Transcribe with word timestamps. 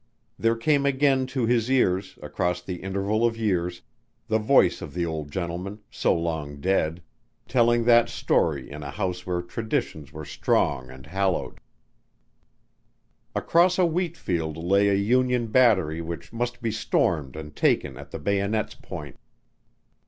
There 0.39 0.55
came 0.55 0.83
again 0.87 1.27
to 1.27 1.45
his 1.45 1.69
ears, 1.69 2.17
across 2.23 2.59
the 2.59 2.77
interval 2.77 3.23
of 3.23 3.37
years, 3.37 3.83
the 4.29 4.39
voice 4.39 4.81
of 4.81 4.95
the 4.95 5.05
old 5.05 5.29
gentleman, 5.29 5.79
so 5.91 6.15
long 6.17 6.59
dead, 6.59 7.03
telling 7.47 7.83
that 7.83 8.09
story 8.09 8.67
in 8.67 8.81
a 8.81 8.89
house 8.89 9.27
where 9.27 9.43
traditions 9.43 10.11
were 10.11 10.25
strong 10.25 10.89
and 10.89 11.05
hallowed. 11.05 11.59
Across 13.35 13.77
a 13.77 13.85
wheat 13.85 14.17
field 14.17 14.57
lay 14.57 14.87
a 14.89 14.95
Union 14.95 15.45
battery 15.51 16.01
which 16.01 16.33
must 16.33 16.63
be 16.63 16.71
stormed 16.71 17.35
and 17.35 17.55
taken 17.55 17.95
at 17.95 18.09
the 18.09 18.17
bayonet's 18.17 18.73
point. 18.73 19.17